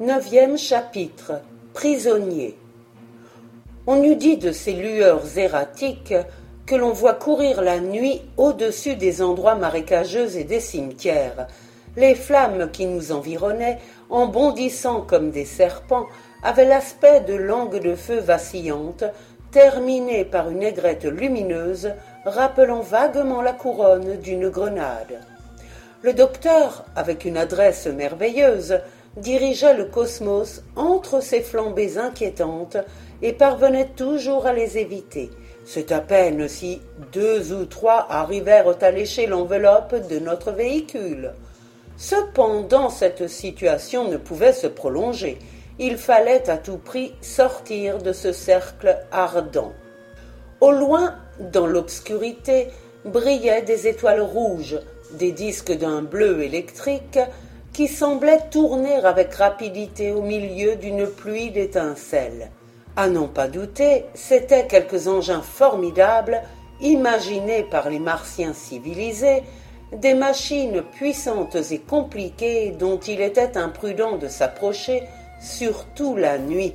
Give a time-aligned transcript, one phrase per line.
[0.00, 1.40] Neuvième chapitre
[1.74, 2.56] Prisonnier
[3.88, 6.14] On eût dit de ces lueurs erratiques
[6.66, 11.48] que l'on voit courir la nuit au-dessus des endroits marécageux et des cimetières.
[11.96, 16.06] Les flammes qui nous environnaient, en bondissant comme des serpents,
[16.44, 19.02] avaient l'aspect de langues de feu vacillantes,
[19.50, 21.90] terminées par une aigrette lumineuse,
[22.24, 25.18] rappelant vaguement la couronne d'une grenade.
[26.02, 28.78] Le docteur, avec une adresse merveilleuse,
[29.20, 32.76] dirigeait le cosmos entre ces flambées inquiétantes
[33.22, 35.30] et parvenait toujours à les éviter.
[35.64, 36.80] C'est à peine si
[37.12, 41.32] deux ou trois arrivèrent à lécher l'enveloppe de notre véhicule.
[41.96, 45.38] Cependant, cette situation ne pouvait se prolonger.
[45.78, 49.72] Il fallait à tout prix sortir de ce cercle ardent.
[50.60, 52.68] Au loin, dans l'obscurité,
[53.04, 54.78] brillaient des étoiles rouges,
[55.12, 57.18] des disques d'un bleu électrique
[57.78, 62.50] qui semblait tourner avec rapidité au milieu d'une pluie d'étincelles.
[62.96, 66.42] À n'en pas douter, c'étaient quelques engins formidables
[66.80, 69.44] imaginés par les martiens civilisés,
[69.92, 75.04] des machines puissantes et compliquées dont il était imprudent de s'approcher,
[75.40, 76.74] surtout la nuit.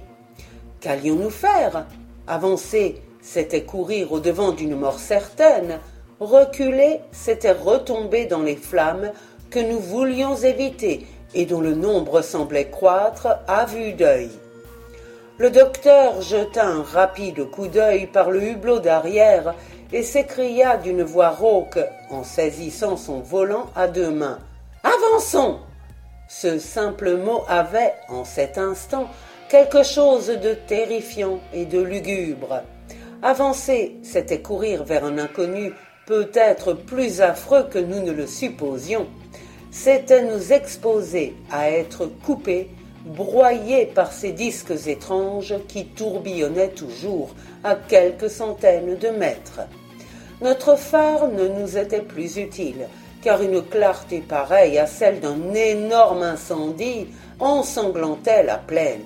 [0.79, 1.85] Qu'allions-nous faire?
[2.27, 5.81] Avancer, c'était courir au-devant d'une mort certaine,
[6.21, 9.11] reculer, c'était retomber dans les flammes
[9.53, 14.31] que nous voulions éviter et dont le nombre semblait croître à vue d'œil.
[15.37, 19.53] Le docteur jeta un rapide coup d'œil par le hublot d'arrière
[19.91, 21.79] et s'écria d'une voix rauque
[22.09, 24.39] en saisissant son volant à deux mains.
[24.83, 25.59] Avançons.
[26.27, 29.07] Ce simple mot avait, en cet instant,
[29.49, 32.63] quelque chose de terrifiant et de lugubre.
[33.21, 35.73] Avancer, c'était courir vers un inconnu
[36.07, 39.07] peut-être plus affreux que nous ne le supposions
[39.73, 42.69] c'était nous exposer à être coupés,
[43.05, 47.31] broyés par ces disques étranges qui tourbillonnaient toujours
[47.63, 49.61] à quelques centaines de mètres.
[50.41, 52.87] Notre phare ne nous était plus utile,
[53.23, 57.07] car une clarté pareille à celle d'un énorme incendie
[57.39, 59.01] ensanglantait la plaine.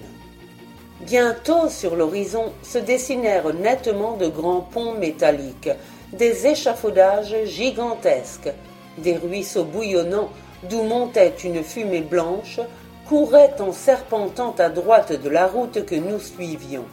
[0.99, 5.69] Bientôt sur l'horizon se dessinèrent nettement de grands ponts métalliques,
[6.11, 8.51] des échafaudages gigantesques,
[8.97, 10.29] des ruisseaux bouillonnants
[10.63, 12.59] d'où montait une fumée blanche,
[13.07, 16.85] courait en serpentant à droite de la route que nous suivions.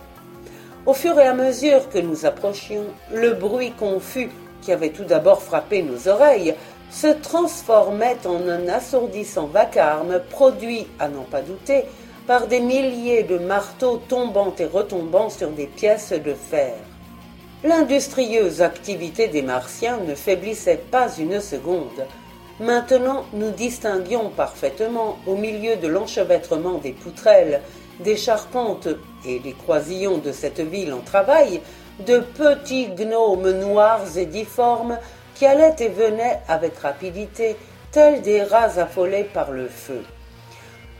[0.87, 4.31] Au fur et à mesure que nous approchions, le bruit confus
[4.61, 6.55] qui avait tout d'abord frappé nos oreilles
[6.91, 11.85] se transformait en un assourdissant vacarme produit, à n'en pas douter,
[12.27, 16.75] par des milliers de marteaux tombant et retombant sur des pièces de fer.
[17.65, 22.07] L'industrieuse activité des Martiens ne faiblissait pas une seconde.
[22.61, 27.61] Maintenant, nous distinguions parfaitement, au milieu de l'enchevêtrement des poutrelles,
[27.99, 28.89] des charpentes
[29.27, 31.61] et des croisillons de cette ville en travail,
[32.07, 34.99] de petits gnomes noirs et difformes
[35.35, 37.57] qui allaient et venaient avec rapidité,
[37.91, 40.03] tels des rats affolés par le feu.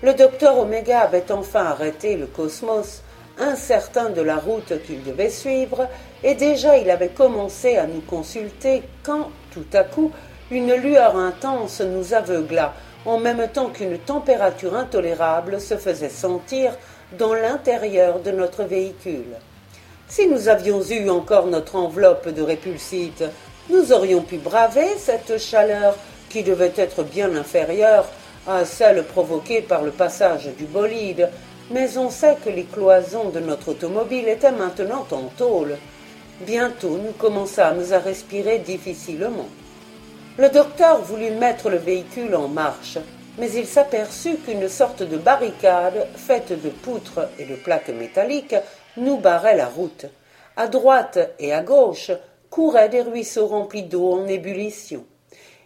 [0.03, 3.03] Le docteur Oméga avait enfin arrêté le cosmos,
[3.39, 5.89] incertain de la route qu'il devait suivre,
[6.25, 10.13] et déjà il avait commencé à nous consulter quand, tout à coup,
[10.55, 16.77] une lueur intense nous aveugla, en même temps qu'une température intolérable se faisait sentir
[17.19, 19.37] dans l'intérieur de notre véhicule.
[20.09, 23.25] Si nous avions eu encore notre enveloppe de répulsite,
[23.69, 25.97] nous aurions pu braver cette chaleur
[26.29, 28.07] qui devait être bien inférieure
[28.47, 31.31] à celle provoquée par le passage du bolide,
[31.71, 35.77] mais on sait que les cloisons de notre automobile étaient maintenant en tôle.
[36.47, 39.49] Bientôt nous commençâmes à respirer difficilement.
[40.37, 42.99] Le docteur voulut mettre le véhicule en marche,
[43.39, 48.57] mais il s'aperçut qu'une sorte de barricade, faite de poutres et de plaques métalliques,
[48.97, 50.07] nous barrait la route.
[50.57, 52.11] À droite et à gauche
[52.51, 55.05] couraient des ruisseaux remplis d'eau en ébullition.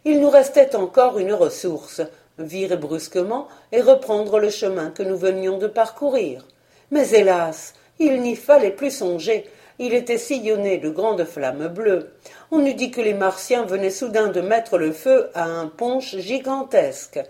[0.05, 2.03] Il nous restait encore une ressource,
[2.39, 6.47] virer brusquement et reprendre le chemin que nous venions de parcourir.
[6.91, 9.47] Mais hélas, il n'y fallait plus songer,
[9.79, 12.11] il était sillonné de grandes flammes bleues.
[12.51, 16.17] On eût dit que les Martiens venaient soudain de mettre le feu à un punch
[16.17, 17.21] gigantesque.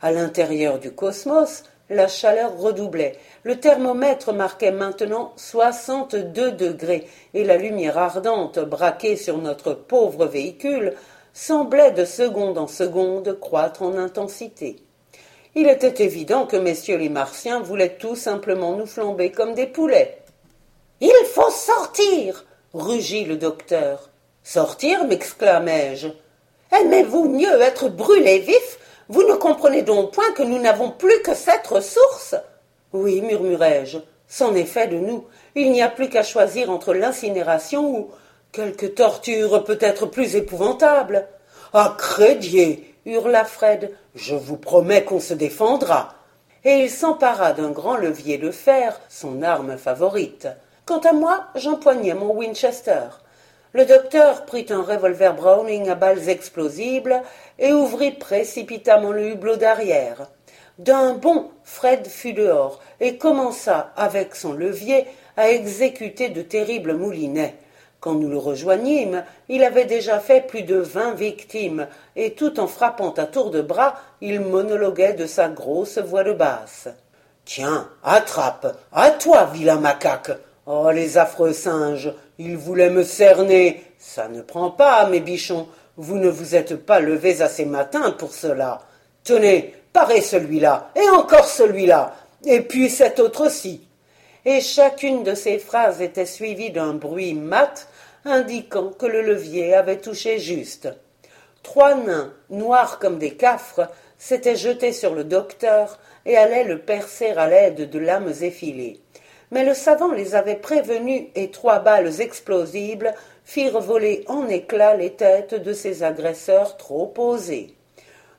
[0.00, 3.18] À l'intérieur du cosmos, la chaleur redoublait.
[3.42, 10.94] Le thermomètre marquait maintenant soixante-deux degrés, et la lumière ardente braquée sur notre pauvre véhicule
[11.34, 14.76] semblait de seconde en seconde croître en intensité.
[15.54, 20.22] Il était évident que messieurs les Martiens voulaient tout simplement nous flamber comme des poulets.
[21.00, 24.10] Il faut sortir rugit le docteur.
[24.48, 26.06] Sortir m'exclamai-je.
[26.70, 28.78] Aimez-vous mieux être brûlé vif?
[29.08, 32.36] Vous ne comprenez donc point que nous n'avons plus que cette ressource?
[32.92, 33.98] Oui, murmurai-je,
[34.28, 35.24] c'en est fait de nous.
[35.56, 38.10] Il n'y a plus qu'à choisir entre l'incinération ou
[38.52, 41.26] quelque torture peut-être plus épouvantable.
[41.72, 43.96] Ah, crédier hurla Fred.
[44.14, 46.14] Je vous promets qu'on se défendra.
[46.62, 50.46] Et il s'empara d'un grand levier de fer, son arme favorite.
[50.84, 53.08] Quant à moi, j'empoignai mon Winchester.
[53.76, 57.20] Le docteur prit un revolver Browning à balles explosibles
[57.58, 60.28] et ouvrit précipitamment le hublot d'arrière.
[60.78, 65.04] D'un bond, Fred fut dehors et commença, avec son levier,
[65.36, 67.56] à exécuter de terribles moulinets.
[68.00, 71.86] Quand nous le rejoignîmes, il avait déjà fait plus de vingt victimes,
[72.16, 76.32] et tout en frappant à tour de bras, il monologuait de sa grosse voix de
[76.32, 76.88] basse.
[77.44, 80.30] Tiens, attrape, à toi, vilain macaque.
[80.66, 83.84] Oh, les affreux singes, ils voulaient me cerner.
[83.98, 85.68] Ça ne prend pas, mes bichons.
[85.96, 88.82] Vous ne vous êtes pas levés assez matin pour cela.
[89.22, 92.14] Tenez, parez celui-là, et encore celui-là,
[92.44, 93.80] et puis cet autre-ci.
[94.44, 97.88] Et chacune de ces phrases était suivie d'un bruit mat
[98.24, 100.88] indiquant que le levier avait touché juste.
[101.62, 107.30] Trois nains, noirs comme des cafres, s'étaient jetés sur le docteur et allaient le percer
[107.30, 109.00] à l'aide de lames effilées.
[109.50, 113.14] Mais le savant les avait prévenus et trois balles explosibles
[113.44, 117.74] firent voler en éclats les têtes de ces agresseurs trop osés.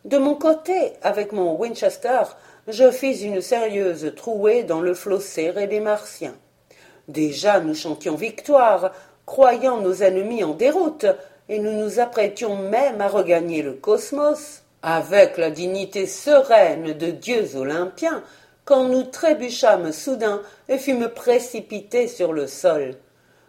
[0.03, 2.21] De mon côté, avec mon Winchester,
[2.67, 6.35] je fis une sérieuse trouée dans le flot serré des Martiens.
[7.07, 8.91] Déjà nous chantions victoire,
[9.25, 11.05] croyant nos ennemis en déroute,
[11.49, 17.55] et nous nous apprêtions même à regagner le cosmos, avec la dignité sereine de dieux
[17.55, 18.23] olympiens,
[18.67, 22.95] quand nous trébuchâmes soudain et fûmes précipités sur le sol.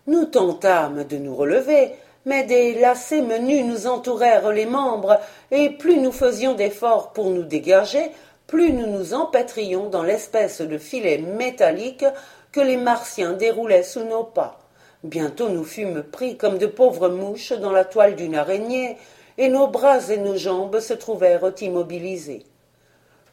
[0.07, 1.91] Nous tentâmes de nous relever,
[2.25, 5.19] mais des lacets menus nous entourèrent les membres,
[5.51, 8.13] et plus nous faisions d'efforts pour nous dégager,
[8.47, 12.05] plus nous nous empêtrions dans l'espèce de filet métallique
[12.53, 14.61] que les Martiens déroulaient sous nos pas.
[15.03, 18.97] Bientôt nous fûmes pris comme de pauvres mouches dans la toile d'une araignée,
[19.37, 22.45] et nos bras et nos jambes se trouvèrent immobilisés.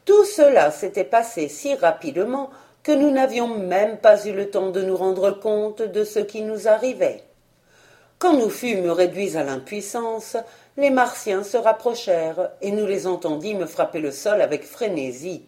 [0.06, 2.50] Tout cela s'était passé si rapidement
[2.84, 6.42] que nous n'avions même pas eu le temps de nous rendre compte de ce qui
[6.42, 7.24] nous arrivait.
[8.20, 10.36] Quand nous fûmes réduits à l'impuissance,
[10.76, 15.44] les Martiens se rapprochèrent, et nous les entendîmes frapper le sol avec frénésie.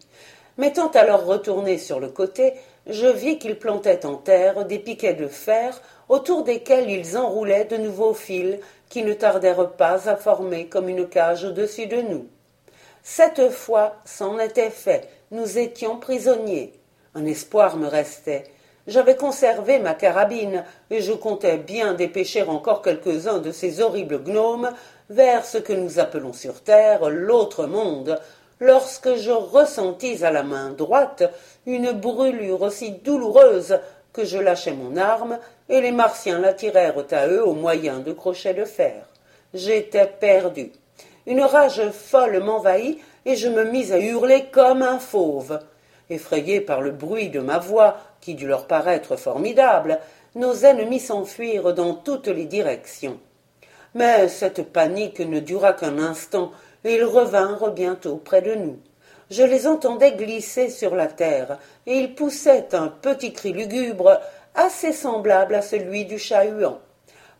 [0.57, 2.53] M'étant alors retourné sur le côté,
[2.85, 7.77] je vis qu'ils plantaient en terre des piquets de fer autour desquels ils enroulaient de
[7.77, 8.57] nouveaux fils
[8.89, 12.27] qui ne tardèrent pas à former comme une cage au-dessus de nous.
[13.11, 16.73] Cette fois, c'en était fait, nous étions prisonniers.
[17.15, 18.43] Un espoir me restait.
[18.85, 24.71] J'avais conservé ma carabine, et je comptais bien dépêcher encore quelques-uns de ces horribles gnomes
[25.09, 28.21] vers ce que nous appelons sur terre l'autre monde,
[28.59, 31.23] lorsque je ressentis à la main droite
[31.65, 33.79] une brûlure aussi douloureuse
[34.13, 38.11] que je lâchai mon arme, et les Martiens la tirèrent à eux au moyen de
[38.11, 39.03] crochets de fer.
[39.55, 40.71] J'étais perdu.
[41.27, 45.59] Une rage folle m'envahit, et je me mis à hurler comme un fauve.
[46.09, 49.99] Effrayés par le bruit de ma voix, qui dut leur paraître formidable,
[50.35, 53.19] nos ennemis s'enfuirent dans toutes les directions.
[53.95, 56.51] Mais cette panique ne dura qu'un instant,
[56.83, 58.77] et ils revinrent bientôt près de nous.
[59.29, 64.19] Je les entendais glisser sur la terre, et ils poussaient un petit cri lugubre
[64.55, 66.79] assez semblable à celui du chat-huant.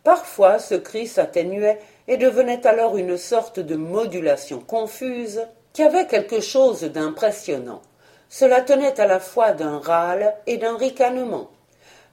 [0.04, 6.40] Parfois ce cri s'atténuait et devenait alors une sorte de modulation confuse qui avait quelque
[6.40, 7.82] chose d'impressionnant.
[8.28, 11.50] Cela tenait à la fois d'un râle et d'un ricanement.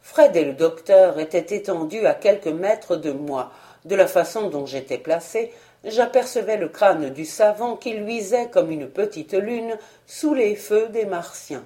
[0.04, 3.51] Fred et le docteur étaient étendus à quelques mètres de moi.
[3.86, 5.51] De la façon dont j'étais placé,
[5.84, 11.06] j'apercevais le crâne du savant qui luisait comme une petite lune sous les feux des
[11.06, 11.66] Martiens.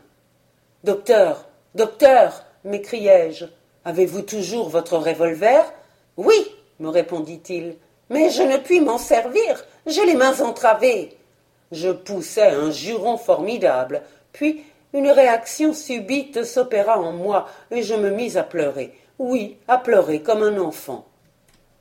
[0.86, 3.44] Docteur, docteur, m'écriai-je,
[3.84, 5.66] avez-vous toujours votre revolver
[6.16, 7.76] Oui, me répondit-il,
[8.12, 11.18] mais je ne puis m'en servir, j'ai les mains entravées.
[11.72, 14.02] Je poussai un juron formidable,
[14.34, 14.64] puis
[14.94, 18.94] une réaction subite s'opéra en moi, et je me mis à pleurer.
[19.18, 21.06] Oui, à pleurer comme un enfant.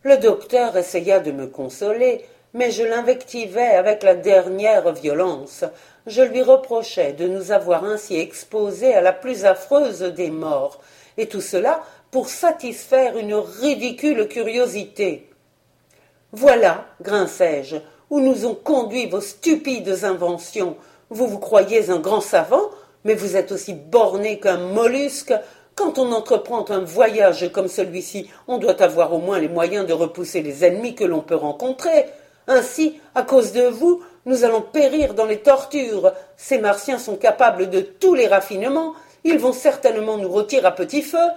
[0.05, 5.65] Le docteur essaya de me consoler, mais je l'invectivai avec la dernière violence.
[6.07, 10.81] Je lui reprochai de nous avoir ainsi exposés à la plus affreuse des morts,
[11.19, 11.83] et tout cela
[12.13, 15.30] pour satisfaire une ridicule curiosité.
[16.33, 17.77] Voilà, grinçai-je,
[18.09, 20.77] où nous ont conduit vos stupides inventions.
[21.11, 22.71] Vous vous croyez un grand savant,
[23.05, 25.35] mais vous êtes aussi borné qu'un mollusque.
[25.75, 29.93] Quand on entreprend un voyage comme celui-ci, on doit avoir au moins les moyens de
[29.93, 32.07] repousser les ennemis que l'on peut rencontrer.
[32.47, 36.13] Ainsi, à cause de vous, nous allons périr dans les tortures.
[36.37, 38.95] Ces martiens sont capables de tous les raffinements,
[39.25, 41.29] Ils vont certainement nous rôtir à petit feu.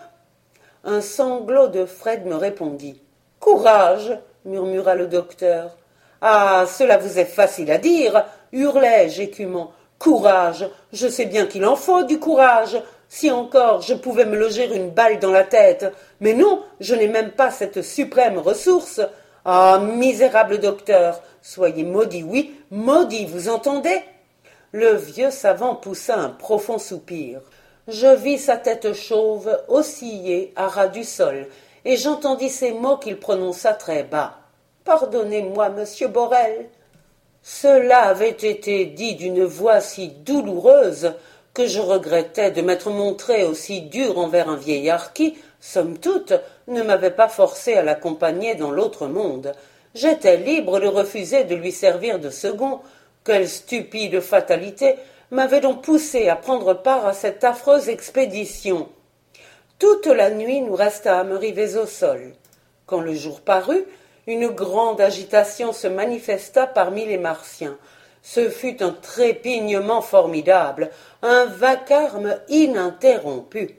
[0.85, 3.01] Un sanglot de Fred me répondit.
[3.39, 5.77] Courage, murmura le docteur.
[6.21, 6.65] Ah.
[6.67, 9.71] Cela vous est facile à dire, hurlai-je écumant.
[9.99, 10.69] Courage.
[10.91, 12.81] Je sais bien qu'il en faut du courage.
[13.07, 15.91] Si encore je pouvais me loger une balle dans la tête.
[16.19, 19.01] Mais non, je n'ai même pas cette suprême ressource.
[19.45, 19.79] Ah.
[19.79, 21.21] Misérable docteur.
[21.41, 24.01] Soyez maudit, oui, maudit, vous entendez?
[24.71, 27.41] Le vieux savant poussa un profond soupir.
[27.89, 31.47] Je vis sa tête chauve osciller à ras du sol,
[31.85, 34.37] et j'entendis ces mots qu'il prononça très bas.
[34.85, 36.69] Pardonnez-moi, monsieur Borel.
[37.41, 41.13] Cela avait été dit d'une voix si douloureuse
[41.53, 46.33] que je regrettais de m'être montré aussi dur envers un vieillard qui, somme toute,
[46.67, 49.53] ne m'avait pas forcé à l'accompagner dans l'autre monde.
[49.93, 52.79] J'étais libre de refuser de lui servir de second.
[53.23, 54.95] Quelle stupide fatalité
[55.31, 58.89] m'avait donc poussé à prendre part à cette affreuse expédition.
[59.79, 62.33] Toute la nuit nous restâmes rivés au sol.
[62.85, 63.85] Quand le jour parut,
[64.27, 67.77] une grande agitation se manifesta parmi les Martiens.
[68.21, 70.89] Ce fut un trépignement formidable,
[71.21, 73.75] un vacarme ininterrompu.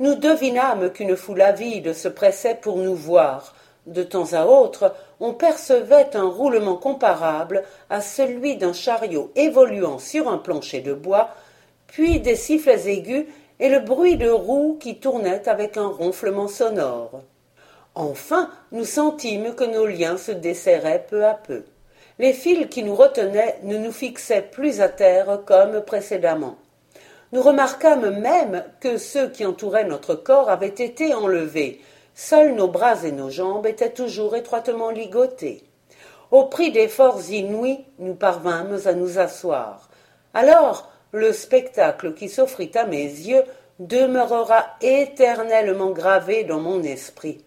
[0.00, 3.54] Nous devinâmes qu'une foule avide se pressait pour nous voir.
[3.86, 10.28] De temps à autre, on percevait un roulement comparable à celui d'un chariot évoluant sur
[10.28, 11.30] un plancher de bois,
[11.86, 13.26] puis des sifflets aigus
[13.60, 17.22] et le bruit de roues qui tournaient avec un ronflement sonore.
[17.94, 21.62] Enfin, nous sentîmes que nos liens se desserraient peu à peu.
[22.18, 26.56] Les fils qui nous retenaient ne nous fixaient plus à terre comme précédemment.
[27.32, 31.80] Nous remarquâmes même que ceux qui entouraient notre corps avaient été enlevés,
[32.22, 35.64] Seuls nos bras et nos jambes étaient toujours étroitement ligotés.
[36.30, 39.88] Au prix d'efforts inouïs, nous parvînmes à nous asseoir.
[40.34, 43.42] Alors, le spectacle qui s'offrit à mes yeux
[43.78, 47.44] demeurera éternellement gravé dans mon esprit.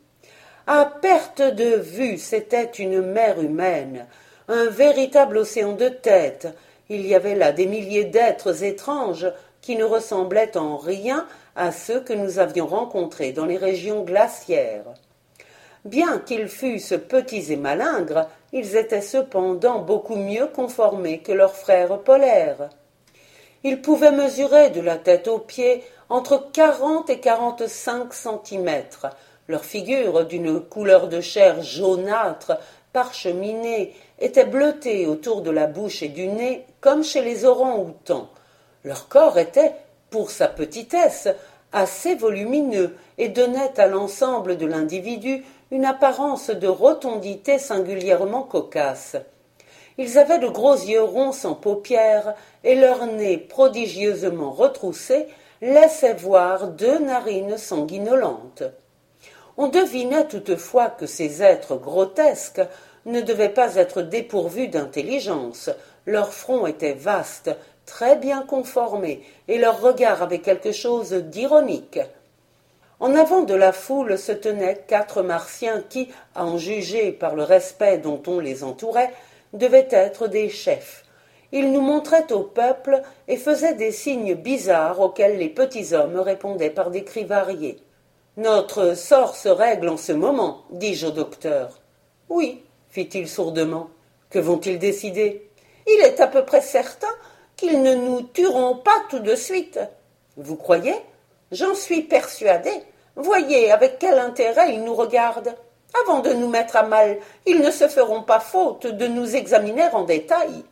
[0.66, 4.08] À perte de vue, c'était une mer humaine,
[4.48, 6.48] un véritable océan de têtes.
[6.90, 9.28] Il y avait là des milliers d'êtres étranges
[9.62, 14.94] qui ne ressemblaient en rien à ceux que nous avions rencontrés dans les régions glaciaires.
[15.86, 22.00] Bien qu'ils fussent petits et malingres, ils étaient cependant beaucoup mieux conformés que leurs frères
[22.00, 22.70] polaires.
[23.64, 29.08] Ils pouvaient mesurer de la tête aux pieds entre quarante et quarante-cinq centimètres.
[29.48, 32.60] Leur figure, d'une couleur de chair jaunâtre,
[32.92, 38.30] parcheminée, était bleutée autour de la bouche et du nez, comme chez les orang-outans.
[38.84, 39.74] Leur corps était
[40.10, 41.28] pour sa petitesse,
[41.72, 49.16] assez volumineux et donnait à l'ensemble de l'individu une apparence de rotondité singulièrement cocasse.
[49.98, 52.34] Ils avaient de gros yeux ronds sans paupières,
[52.64, 55.28] et leur nez prodigieusement retroussé
[55.62, 58.64] laissait voir deux narines sanguinolentes.
[59.56, 62.62] On devinait toutefois que ces êtres grotesques
[63.06, 65.70] ne devaient pas être dépourvus d'intelligence.
[66.06, 67.52] Leur front était vaste
[67.86, 72.00] très bien conformés, et leur regard avait quelque chose d'ironique.
[73.00, 77.44] En avant de la foule se tenaient quatre martiens qui, à en juger par le
[77.44, 79.12] respect dont on les entourait,
[79.54, 81.04] devaient être des chefs.
[81.52, 86.72] Ils nous montraient au peuple et faisaient des signes bizarres auxquels les petits hommes répondaient
[86.72, 87.78] par des cris variés.
[88.38, 91.80] Notre sort se règle en ce moment, dis-je au docteur.
[92.30, 93.90] Oui, fit-il sourdement.
[94.32, 95.48] Que vont-ils décider?
[95.86, 97.14] Il est à peu près certain
[97.56, 99.80] qu'ils ne nous tueront pas tout de suite.
[100.38, 100.96] Vous croyez?
[101.52, 102.72] J'en suis persuadé.
[103.16, 105.54] Voyez avec quel intérêt ils nous regardent.
[106.02, 109.88] Avant de nous mettre à mal, ils ne se feront pas faute de nous examiner
[109.94, 110.64] en détail.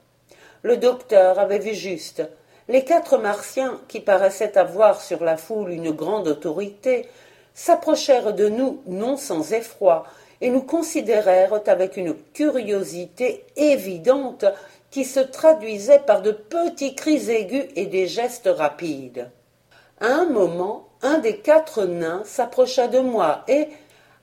[0.63, 2.23] Le docteur avait vu juste.
[2.67, 7.07] Les quatre martiens, qui paraissaient avoir sur la foule une grande autorité,
[7.53, 10.05] s'approchèrent de nous non sans effroi,
[10.41, 14.45] et nous considérèrent avec une curiosité évidente
[14.89, 19.29] qui se traduisait par de petits cris aigus et des gestes rapides.
[20.01, 23.67] À un moment, un des quatre nains s'approcha de moi et,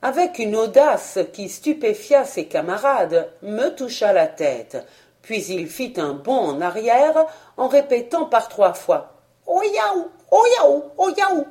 [0.02, 4.84] avec une audace qui stupéfia ses camarades, me toucha la tête,
[5.22, 7.26] puis il fit un bond en arrière
[7.56, 9.14] en répétant par trois fois
[9.46, 11.46] Oyaou, oyaou, oyaou.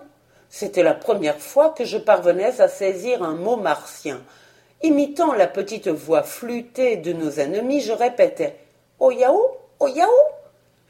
[0.49, 4.21] C'était la première fois que je parvenais à saisir un mot martien.
[4.81, 8.55] Imitant la petite voix flûtée de nos ennemis, je répétais
[8.99, 9.57] Au Yahoo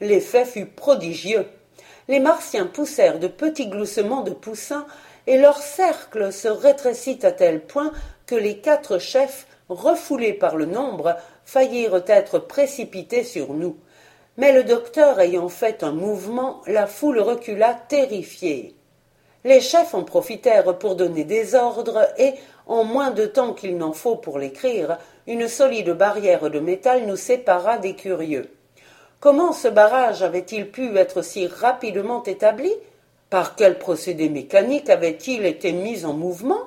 [0.00, 1.46] L'effet fut prodigieux.
[2.06, 4.86] Les Martiens poussèrent de petits gloussements de poussins,
[5.28, 7.92] et leur cercle se rétrécit à tel point
[8.24, 13.76] que les quatre chefs, refoulés par le nombre, faillirent être précipités sur nous.
[14.38, 18.74] Mais le docteur ayant fait un mouvement, la foule recula terrifiée.
[19.44, 22.32] Les chefs en profitèrent pour donner des ordres et,
[22.66, 27.16] en moins de temps qu'il n'en faut pour l'écrire, une solide barrière de métal nous
[27.16, 28.50] sépara des curieux.
[29.20, 32.72] Comment ce barrage avait-il pu être si rapidement établi?
[33.30, 36.62] Par quel procédé mécanique avait-il été mis en mouvement?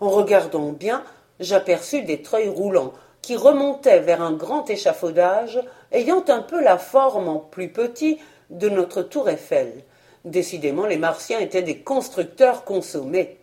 [0.00, 1.04] En regardant bien,
[1.38, 5.60] j'aperçus des treuils roulants qui remontaient vers un grand échafaudage
[5.92, 8.18] ayant un peu la forme en plus petit
[8.50, 9.84] de notre tour Eiffel.
[10.24, 13.38] Décidément, les Martiens étaient des constructeurs consommés.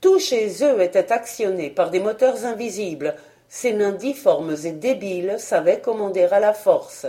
[0.00, 3.16] Tout chez eux était actionné par des moteurs invisibles.
[3.48, 7.06] Ces nains difformes et débiles savaient commander à la force.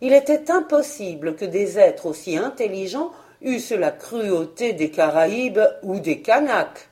[0.00, 3.10] Il était impossible que des êtres aussi intelligents
[3.42, 6.88] eussent la cruauté des Caraïbes ou des Kanaks.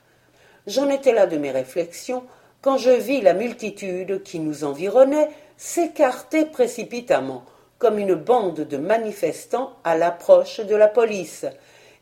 [0.67, 2.23] J'en étais là de mes réflexions
[2.61, 7.43] quand je vis la multitude qui nous environnait s'écarter précipitamment,
[7.77, 11.45] comme une bande de manifestants à l'approche de la police,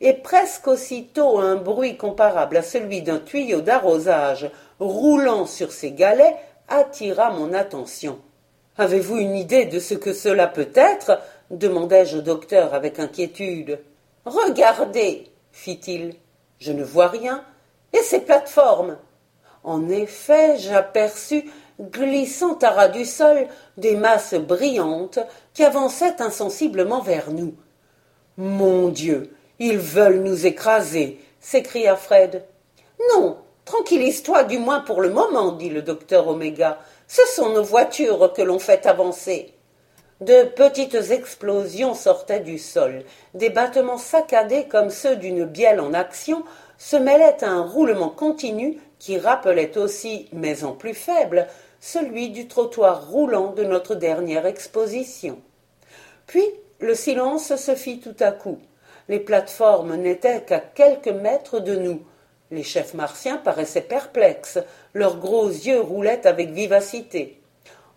[0.01, 4.49] et presque aussitôt un bruit comparable à celui d'un tuyau d'arrosage
[4.79, 6.35] roulant sur ses galets
[6.67, 8.19] attira mon attention.
[8.77, 11.19] Avez-vous une idée de ce que cela peut être?
[11.49, 13.79] demandai-je au docteur avec inquiétude.
[14.29, 16.15] Regardez, fit-il.
[16.59, 17.43] Je ne vois rien.
[17.93, 18.97] Et ces plateformes
[19.63, 25.19] En effet, j'aperçus, glissant à ras du sol, des masses brillantes
[25.53, 27.55] qui avançaient insensiblement vers nous.
[28.37, 32.45] Mon Dieu, ils veulent nous écraser, s'écria Fred.
[33.13, 36.79] Non, tranquillise-toi du moins pour le moment, dit le docteur Oméga.
[37.07, 39.56] Ce sont nos voitures que l'on fait avancer.
[40.19, 43.03] De petites explosions sortaient du sol.
[43.35, 46.43] Des battements saccadés comme ceux d'une bielle en action
[46.79, 51.45] se mêlaient à un roulement continu qui rappelait aussi, mais en plus faible,
[51.79, 55.39] celui du trottoir roulant de notre dernière exposition.
[56.25, 56.45] Puis
[56.79, 58.57] le silence se fit tout à coup.
[59.09, 62.01] Les plateformes n'étaient qu'à quelques mètres de nous.
[62.49, 64.59] Les chefs martiens paraissaient perplexes,
[64.95, 67.36] leurs gros yeux roulaient avec vivacité.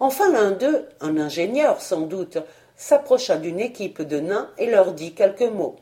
[0.01, 2.39] Enfin l'un d'eux, un ingénieur sans doute,
[2.75, 5.77] s'approcha d'une équipe de nains et leur dit quelques mots.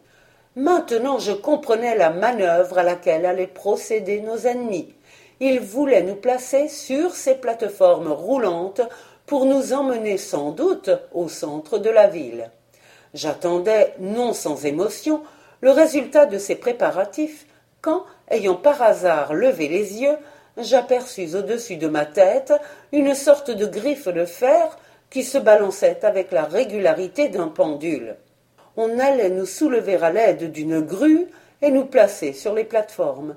[0.57, 4.93] Maintenant je comprenais la manœuvre à laquelle allaient procéder nos ennemis.
[5.39, 8.83] Ils voulaient nous placer sur ces plateformes roulantes
[9.25, 12.51] pour nous emmener sans doute au centre de la ville.
[13.15, 15.23] J'attendais, non sans émotion,
[15.61, 17.47] le résultat de ces préparatifs,
[17.81, 20.17] quand, ayant par hasard levé les yeux,
[20.61, 22.53] j'aperçus au-dessus de ma tête
[22.93, 24.79] une sorte de griffe de fer
[25.11, 28.17] qui se balançait avec la régularité d'un pendule.
[28.77, 31.27] On allait nous soulever à l'aide d'une grue
[31.63, 33.37] et nous placer sur les plateformes.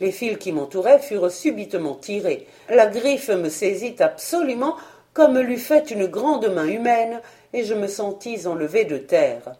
[0.00, 2.46] Les fils qui m'entouraient furent subitement tirés.
[2.68, 4.76] La griffe me saisit absolument
[5.16, 7.22] comme l'eût fait une grande main humaine,
[7.54, 9.54] et je me sentis enlevé de terre.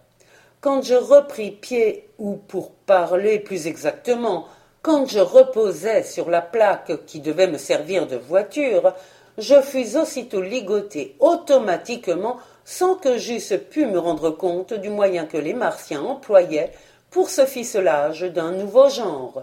[0.60, 4.48] Quand je repris pied, ou pour parler plus exactement,
[4.86, 8.94] quand je reposais sur la plaque qui devait me servir de voiture,
[9.36, 15.38] je fus aussitôt ligoté automatiquement sans que j'eusse pu me rendre compte du moyen que
[15.38, 16.70] les Martiens employaient
[17.10, 19.42] pour ce ficelage d'un nouveau genre.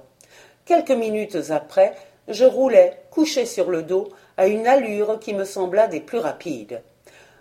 [0.64, 1.94] Quelques minutes après,
[2.30, 6.82] je roulais, couché sur le dos, à une allure qui me sembla des plus rapides.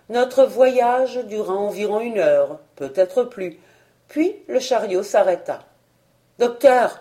[0.09, 3.61] Notre voyage dura environ une heure, peut-être plus,
[4.09, 5.61] puis le chariot s'arrêta.
[6.37, 6.99] Docteur.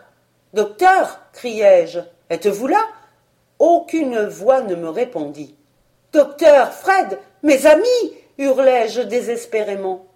[0.52, 1.20] Docteur.
[1.32, 2.00] criai-je.
[2.30, 2.84] Êtes-vous là?
[3.58, 5.54] Aucune voix ne me répondit.
[6.12, 6.72] Docteur.
[6.72, 7.18] Fred.
[7.42, 8.14] Mes amis.
[8.38, 10.06] hurlai je désespérément.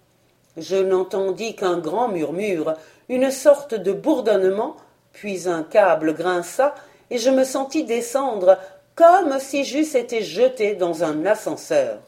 [0.57, 2.73] Je n'entendis qu'un grand murmure,
[3.09, 4.75] une sorte de bourdonnement,
[5.13, 6.73] puis un câble grinça,
[7.11, 8.57] et je me sentis descendre
[8.95, 11.99] comme si j'eusse été jeté dans un ascenseur.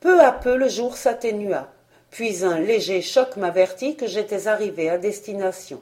[0.00, 1.68] Peu à peu le jour s'atténua
[2.12, 5.80] puis un léger choc m'avertit que j'étais arrivé à destination.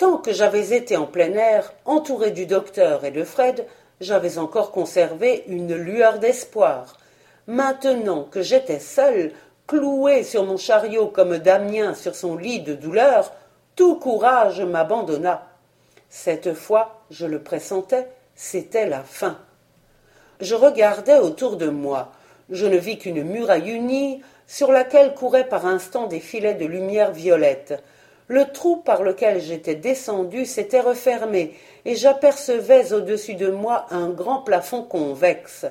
[0.00, 3.66] Tant que j'avais été en plein air, entouré du docteur et de Fred,
[4.00, 6.96] j'avais encore conservé une lueur d'espoir.
[7.46, 9.30] Maintenant que j'étais seul,
[9.66, 13.30] cloué sur mon chariot comme Damien sur son lit de douleur,
[13.76, 15.46] tout courage m'abandonna.
[16.08, 19.36] Cette fois, je le pressentais, c'était la fin.
[20.40, 22.10] Je regardais autour de moi.
[22.48, 27.12] Je ne vis qu'une muraille unie, sur laquelle couraient par instants des filets de lumière
[27.12, 27.82] violette.
[28.30, 31.52] Le trou par lequel j'étais descendu s'était refermé,
[31.84, 35.66] et j'apercevais au-dessus de moi un grand plafond convexe.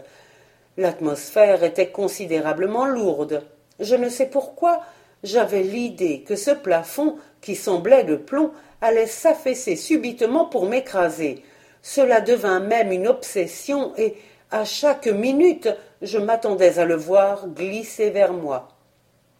[0.76, 3.44] L'atmosphère était considérablement lourde.
[3.80, 4.82] Je ne sais pourquoi,
[5.24, 11.42] j'avais l'idée que ce plafond, qui semblait de plomb, allait s'affaisser subitement pour m'écraser.
[11.82, 14.18] Cela devint même une obsession, et
[14.52, 15.70] à chaque minute
[16.02, 18.68] je m'attendais à le voir glisser vers moi.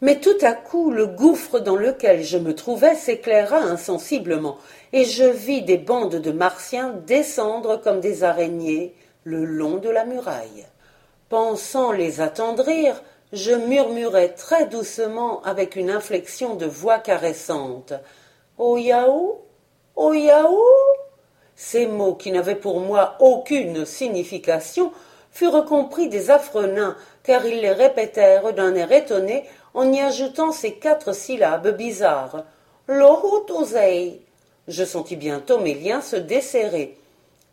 [0.00, 4.58] Mais tout à coup le gouffre dans lequel je me trouvais s'éclaira insensiblement,
[4.92, 10.04] et je vis des bandes de martiens descendre comme des araignées le long de la
[10.04, 10.66] muraille.
[11.28, 17.92] Pensant les attendrir, je murmurai très doucement avec une inflexion de voix caressante.
[18.58, 19.38] Oh yaou
[19.96, 20.14] Oh
[21.56, 24.92] Ces mots, qui n'avaient pour moi aucune signification,
[25.30, 30.52] furent compris des affreux nains, car ils les répétèrent d'un air étonné en y ajoutant
[30.52, 32.44] ces quatre syllabes bizarres.
[32.88, 34.20] Lohutuzei.
[34.68, 36.96] Je sentis bientôt mes liens se desserrer.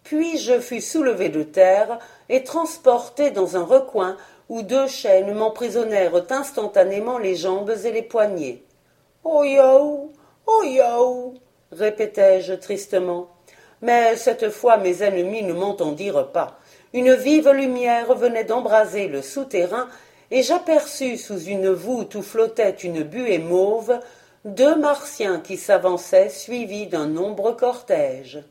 [0.04, 2.00] Puis je fus soulevé de terre
[2.30, 4.18] et transporté dans un recoin
[4.50, 8.64] où deux chaînes m'emprisonnèrent instantanément les jambes et les poignets.
[9.24, 10.12] Oh yaou,
[10.46, 11.34] oh yaou,
[11.72, 13.28] répétai-je tristement.
[13.82, 16.58] Mais cette fois mes ennemis ne m'entendirent pas.
[16.94, 19.90] Une vive lumière venait d'embraser le souterrain,
[20.32, 24.00] et j'aperçus sous une voûte où flottait une buée mauve
[24.46, 28.44] deux martiens qui s'avançaient suivis d'un nombreux cortège.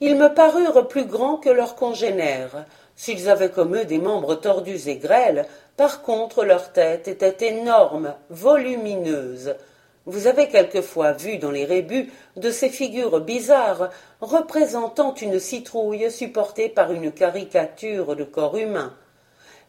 [0.00, 2.64] Ils me parurent plus grands que leurs congénères.
[2.96, 8.14] S'ils avaient comme eux des membres tordus et grêles, par contre leur tête était énorme,
[8.30, 9.56] volumineuse.
[10.06, 16.68] Vous avez quelquefois vu dans les rébus de ces figures bizarres représentant une citrouille supportée
[16.68, 18.94] par une caricature de corps humain.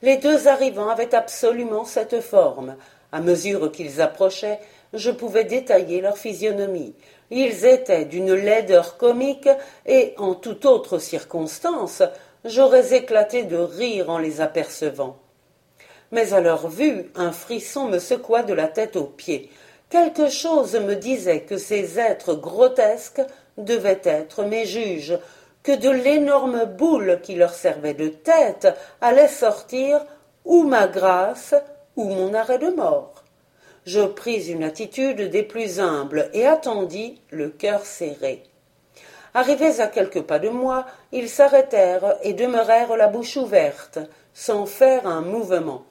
[0.06, 2.76] Les deux arrivants avaient absolument cette forme.
[3.12, 4.60] À mesure qu'ils approchaient,
[4.94, 6.94] je pouvais détailler leur physionomie.
[7.32, 9.50] Ils étaient d'une laideur comique
[9.88, 12.04] et, en toute autre circonstance,
[12.44, 15.18] j'aurais éclaté de rire en les apercevant.
[16.12, 19.50] Mais à leur vue, un frisson me secoua de la tête aux pieds.
[19.90, 23.24] Quelque chose me disait que ces êtres grotesques
[23.58, 25.18] devaient être mes juges,
[25.66, 28.70] que de l'énorme boule qui leur servait de tête
[29.02, 30.00] allait sortir
[30.46, 31.54] ou ma grâce
[31.98, 33.26] ou mon arrêt de mort
[33.86, 38.44] je pris une attitude des plus humbles et attendis, le cœur serré.
[39.34, 44.00] Arrivés à quelques pas de moi, ils s'arrêtèrent et demeurèrent la bouche ouverte,
[44.34, 45.86] sans faire un mouvement.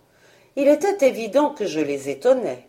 [0.57, 2.67] Il était évident que je les étonnais.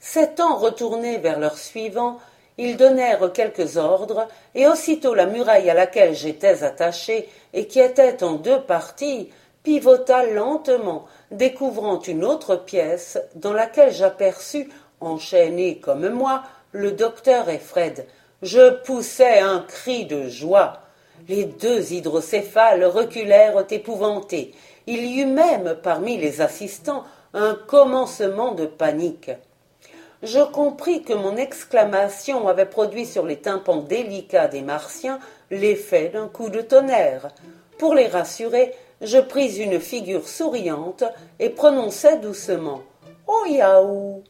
[0.00, 2.18] S'étant retournés vers leurs suivants,
[2.58, 8.22] ils donnèrent quelques ordres, et aussitôt la muraille à laquelle j'étais attaché, et qui était
[8.22, 9.30] en deux parties,
[9.62, 14.68] pivota lentement, découvrant une autre pièce dans laquelle j'aperçus,
[15.00, 16.42] enchaînés comme moi,
[16.72, 18.06] le docteur et Fred.
[18.42, 20.82] Je poussai un cri de joie.
[21.28, 24.54] Les deux hydrocéphales reculèrent épouvantés.
[24.86, 29.30] Il y eut même parmi les assistants un commencement de panique.
[30.26, 35.20] Je compris que mon exclamation avait produit sur les tympans délicats des Martiens
[35.52, 37.28] l'effet d'un coup de tonnerre.
[37.78, 41.04] Pour les rassurer, je pris une figure souriante
[41.38, 42.82] et prononçai doucement
[43.28, 44.24] Oh yaou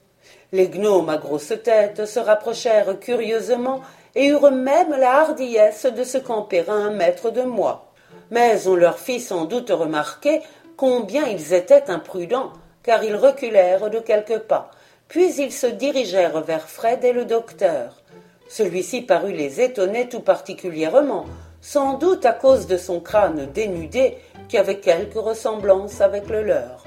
[0.52, 3.80] Les gnomes à grosse tête se rapprochèrent curieusement
[4.14, 7.90] et eurent même la hardiesse de se camper à un mètre de moi.
[8.30, 10.42] Mais on leur fit sans doute remarquer
[10.76, 14.70] combien ils étaient imprudents, car ils reculèrent de quelques pas,
[15.08, 18.02] puis ils se dirigèrent vers Fred et le docteur.
[18.48, 21.26] Celui-ci parut les étonner tout particulièrement,
[21.60, 26.84] sans doute à cause de son crâne dénudé qui avait quelque ressemblance avec le leur.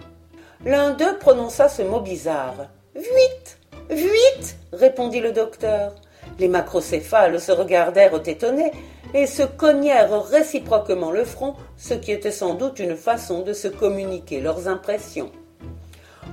[0.65, 2.67] L'un d'eux prononça ce mot bizarre.
[2.95, 5.95] Huit Huit répondit le docteur.
[6.38, 8.71] Les macrocéphales se regardèrent étonnés
[9.15, 13.67] et se cognèrent réciproquement le front, ce qui était sans doute une façon de se
[13.67, 15.32] communiquer leurs impressions.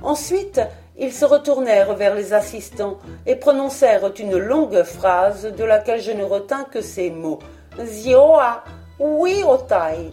[0.03, 0.61] Ensuite,
[0.97, 6.23] ils se retournèrent vers les assistants et prononcèrent une longue phrase de laquelle je ne
[6.23, 7.39] retins que ces mots.
[7.83, 8.63] Zioa,
[8.99, 10.11] oui, otai.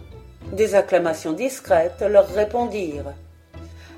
[0.51, 3.13] Des acclamations discrètes leur répondirent.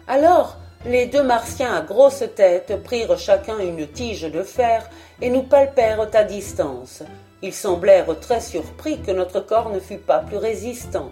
[0.07, 4.89] Alors, les deux martiens à grosse tête prirent chacun une tige de fer
[5.21, 7.03] et nous palpèrent à distance.
[7.41, 11.11] Ils semblèrent très surpris que notre corps ne fût pas plus résistant.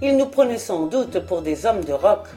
[0.00, 2.28] Ils nous prenaient sans doute pour des hommes de roc.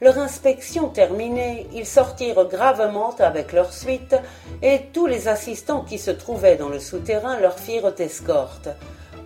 [0.00, 4.14] Leur inspection terminée, ils sortirent gravement avec leur suite,
[4.62, 8.68] et tous les assistants qui se trouvaient dans le souterrain leur firent escorte.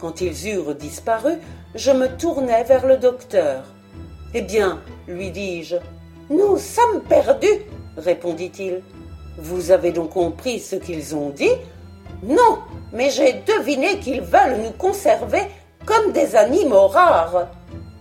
[0.01, 1.35] Quand ils eurent disparu,
[1.75, 3.65] je me tournai vers le docteur.
[4.33, 5.77] Eh bien, lui dis-je.
[6.31, 7.67] Nous sommes perdus,
[7.99, 8.81] répondit-il.
[9.37, 11.53] Vous avez donc compris ce qu'ils ont dit
[12.23, 12.61] Non,
[12.95, 15.43] mais j'ai deviné qu'ils veulent nous conserver
[15.85, 17.49] comme des animaux rares.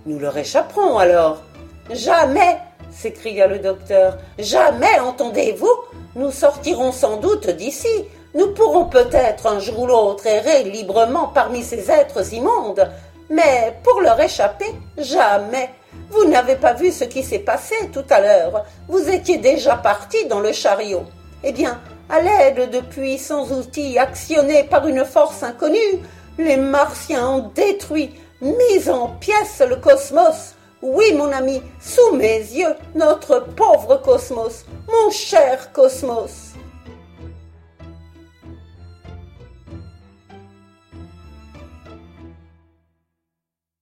[0.06, 1.42] Nous leur échapperons alors.
[1.90, 2.58] Jamais,
[2.92, 4.18] s'écria le docteur.
[4.38, 5.74] Jamais, entendez-vous?
[6.16, 8.06] Nous sortirons sans doute d'ici.
[8.34, 12.90] Nous pourrons peut-être un jour ou l'autre errer librement parmi ces êtres immondes,
[13.30, 15.70] mais pour leur échapper, jamais.
[16.10, 18.66] Vous n'avez pas vu ce qui s'est passé tout à l'heure.
[18.88, 21.04] Vous étiez déjà parti dans le chariot.
[21.44, 26.00] Eh bien, à l'aide de puissants outils actionnés par une force inconnue,
[26.38, 30.51] les Martiens ont détruit, mis en pièces le cosmos.
[30.82, 36.54] Oui, mon ami, sous mes yeux, notre pauvre cosmos, mon cher cosmos.